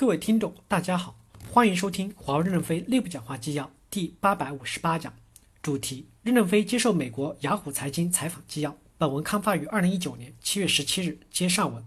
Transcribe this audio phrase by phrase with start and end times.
[0.00, 1.14] 各位听众，大家好，
[1.52, 5.12] 欢迎收听华为任正非内部讲话纪要第八百五十八讲，
[5.60, 8.74] 主题：任正非接受美国雅虎财经采访纪要。
[8.96, 11.18] 本文刊发于二零一九年七月十七日。
[11.30, 11.84] 接上文，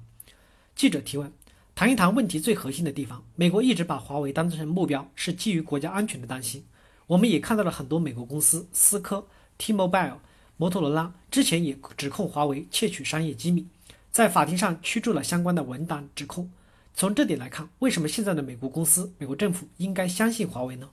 [0.75, 1.33] 记者提问：
[1.73, 3.23] 谈一谈问题最核心的地方。
[3.35, 6.63] 美国一直把华为当成目标，是基于国家安全的担心。
[7.07, 9.27] 我们也看到了很多美国公司，思科、
[9.57, 10.17] T-Mobile、
[10.57, 13.65] 摩托罗拉之前也指控华为窃取商业机密，
[14.11, 16.51] 在法庭上驱逐了相关的文档指控。
[16.95, 20.89] 从这点来看，为什么现在的美国公司、美国政府应该相信华为呢？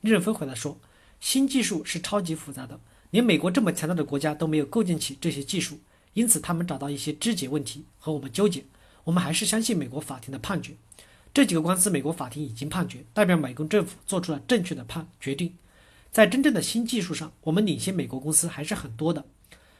[0.00, 0.80] 任正非回答说
[1.20, 2.80] ：“新技术是超级复杂的，
[3.10, 5.78] 连美国这么强大的国家都没有构建起这些技术，
[6.14, 8.64] 因此他们找到一些肢解问题和我们纠结。
[9.04, 10.74] 我们还是相信美国法庭的判决。
[11.32, 15.54] 这几个官司，美国法庭已经判决，代表美国政府做出了正确的判决定。
[16.10, 19.24] 在真正的新技术上，我们领先美国公司还是很多的。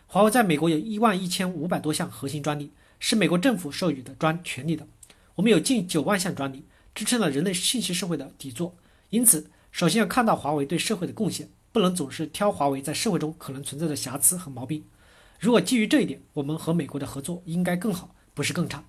[0.06, 4.86] 华为在美国有一万一千五百多项核心专利，是美国政府授予的专权利的。”
[5.40, 8.76] 我们有近九万项专利，支撑了人类信息社会的底座。
[9.08, 14.84] 因此，首先要看到华为对社会的贡献，不能总是挑华为在社会中可能存在的瑕疵和毛病。
[15.38, 18.84] 如果基于这一点，我们和美国的合作应该更好，不是更差。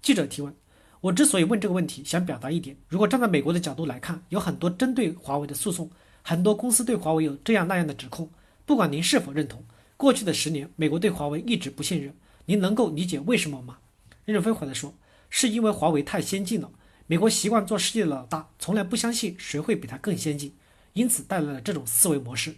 [0.00, 0.54] 记者提问：
[1.02, 5.90] 我之所以问这个问题，想表达一点：如果站在美国的角度来看，有很多针对华为的诉讼，
[6.22, 8.30] 很多公司对华为有这样那样的指控。
[8.64, 9.62] 不管您是否认同，
[9.98, 12.14] 过去的十年，美国对华为一直不信任。
[12.46, 13.76] 您能够理解为什么吗？
[14.24, 14.94] 任正非回答说。
[15.36, 16.70] 是因为华为太先进了，
[17.08, 20.54] 美国习惯做世界的老大，从来不相信谁会比他更先进，
[20.92, 22.54] 因此带来了这种思维模式。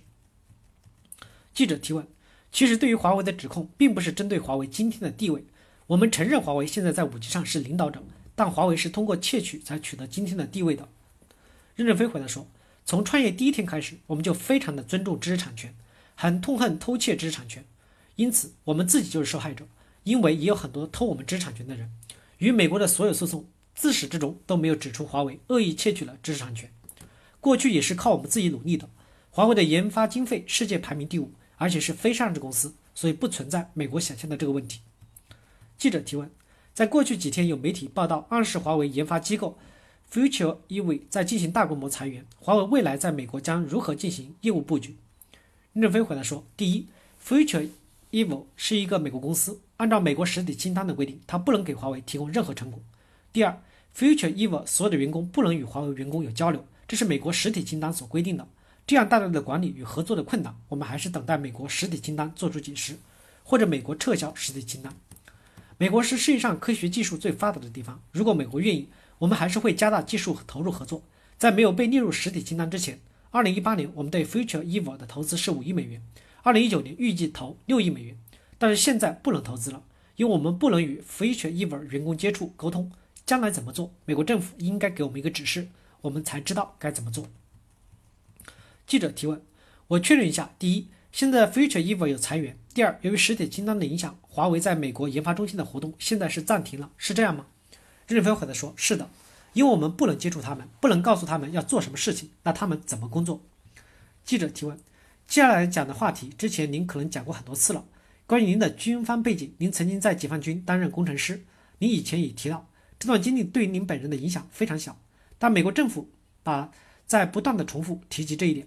[1.55, 2.07] 记者提问：
[2.53, 5.47] 其实对于华为的指控，并不是针对华为今天的地位。
[5.87, 10.87] 我们承认华为现在在五 G 上是领导者，但华为是通过窃取才取得今天的地位的。
[11.77, 12.47] 任正非回答说：
[12.85, 15.75] 从创业第一天开始，我们就非常的尊重知识产权，
[16.15, 17.65] 很痛恨偷窃知识产权，
[18.17, 19.67] 因此我们自己就是受害者，
[20.05, 21.91] 因为也有很多偷我们知识产权的人。
[22.39, 26.71] 与美国的所有诉讼自始至终都没有指出华为恶意窃取了知识产权，
[27.41, 28.89] 过去也是靠我们自己努力的。
[29.31, 34.81] 华为的研发经费世界排名第五，而且是非上市公司，所以不存在美国想象的这个问题。
[35.77, 36.31] 记者提问：
[36.73, 39.59] 在过去几天，有媒体报道暗示华为研发机构
[40.11, 44.97] Future Ev 在进行大规模裁员，华为未来在美国将如何进行业务布局？
[45.75, 46.87] 任正非回答说：第一
[47.23, 47.69] ，Future
[48.11, 49.61] Evil 是一个美国公司。
[49.79, 52.81] 按照美国实体清单的规定，他不能给华为提供任何成果。
[53.33, 53.61] 第二
[53.97, 58.49] ，Future Eve 所有的员工不能与华为员工有交流，这是美国实体清单所规定的。
[58.87, 62.97] 这样带来的管理与合作的困难，我们还是等待美国实体清单做出解释，
[63.43, 64.95] 或者美国撤销实体清单。
[65.77, 68.89] 美国是世界上科学技术最发达的地方，如果美国愿意，
[69.19, 71.03] 我们还是会加大技术和投入合作。
[71.37, 72.99] 在没有被列入实体清单之前，
[73.31, 76.01] 二零一八年我们对 Future Eve 的投资是五亿美元，
[76.43, 78.17] 二零一九年预计投六亿美元。
[78.59, 79.83] 但是现在不能投资了，
[80.17, 82.91] 因为我们不能与 Future Ever 员工接触沟通。
[83.25, 83.93] 将来怎么做？
[84.05, 85.67] 美国政府应该给我们一个指示，
[86.03, 87.27] 我们才知道该怎么做。
[88.87, 89.43] 记者提问：
[89.89, 97.47] 我确认一下，第一，现在 Future Ever 有裁员；第二，由于实体清单的影响，华为在美国研发中心的活动现在是暂停了，是这样吗？
[98.07, 99.11] 任正非回答说：是的，
[99.55, 103.43] 因为我们不能接触他们，不能告诉他们要做什么事情，那他们怎么工作？
[104.25, 104.79] 记者提问：
[105.27, 107.85] 接下来讲的话题，之前您可能讲过很多次了。
[108.27, 111.41] 关于您的军方背景，您曾经在解放军担任工程师。
[111.79, 114.99] 您以前也提到，这段经历对于您本人的影响非常小。
[115.39, 116.11] 但美国政府
[116.43, 116.73] 把
[117.07, 118.67] 在不断的重复提及这一点，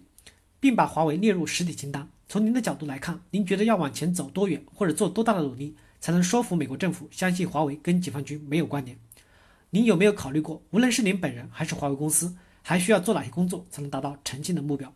[0.62, 2.08] 并把华为列入实体清单。
[2.30, 8.98] 从您的角度来看，您觉得要往前走多远，或者做多大的努力，才能说服美国政府相信华为跟解放军没有关联？
[9.72, 14.94] 您有没有考虑过，无论是您本人还是华为公司，还需要做哪些工作才能达到澄清的目标？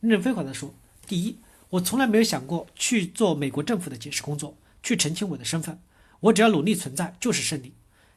[0.00, 0.72] 任正非回答说：
[1.06, 1.36] 第一。
[1.76, 5.78] 我从来没有想过去做美国政府的解释工作，去澄清我的身份。
[6.20, 7.74] 我只要努力存在就是胜利。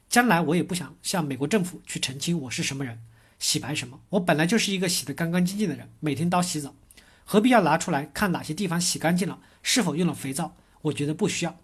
[0.09, 2.99] 将来我也不想向美国政府去澄清我是什么人，
[3.37, 3.99] 洗白什么。
[4.09, 6.73] 我本来就是一个洗得干干净净的人，每天都洗澡，
[7.25, 10.55] 何必要拿出来看哪些地方洗干净了，是否用了肥皂？
[10.83, 11.57] 我觉得不需要。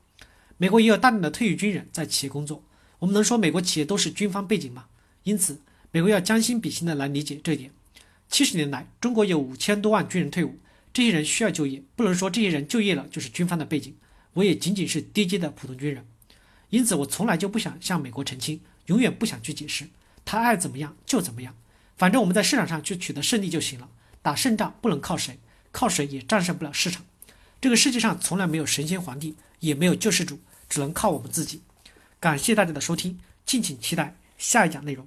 [0.58, 2.62] 美国也有大量的退役军人在企业工作，
[3.00, 4.88] 我们能说美国企业都是军方背景吗？
[5.24, 7.72] 因此，美国要将心比心的来理解这一点。
[8.28, 10.60] 七十年来，中国有五千多万军人退伍。
[10.96, 13.98] 这些人需要就业，不能说这些人就业了就是军方的背景。
[14.32, 16.08] 我也仅仅是低阶的普通军人，
[16.70, 19.90] 因此我从来就不想向美国澄清，永远不想去解释，
[20.24, 21.54] 他爱怎么样就怎么样，
[21.98, 23.90] 反正我们在市场上去取得胜利就行了。
[24.22, 25.38] 打胜仗不能靠谁，
[25.74, 27.06] 靠谁也战胜不了市场。
[27.60, 30.40] 这个世界上从来没有神仙皇帝，也没有救世主，
[30.70, 31.62] 只能靠我们自己。
[32.22, 35.06] 感谢大家的收听，敬请期待下一讲内容。